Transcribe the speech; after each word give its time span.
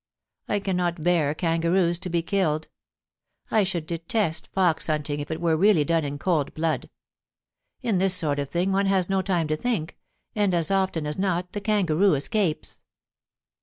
I 0.49 0.57
cannot 0.59 1.03
bear 1.03 1.35
kangaroos 1.35 1.99
to 1.99 2.09
be 2.09 2.23
killed. 2.23 2.69
I 3.51 3.63
should 3.63 3.85
detest 3.85 4.47
fox 4.47 4.87
hunting 4.87 5.19
if 5.19 5.29
it 5.29 5.39
were 5.39 5.55
really 5.55 5.83
done 5.85 6.03
in 6.03 6.17
cold 6.17 6.55
blood. 6.55 6.89
In 7.83 7.99
this 7.99 8.15
sort 8.15 8.39
of 8.39 8.49
thing 8.49 8.71
one 8.71 8.87
has 8.87 9.09
no 9.11 9.21
time 9.21 9.47
to 9.49 9.55
think, 9.55 9.99
and 10.35 10.55
as 10.55 10.71
often 10.71 11.05
as 11.05 11.19
not 11.19 11.51
the 11.51 11.61
kangaroo 11.61 12.15
escapes.' 12.15 12.81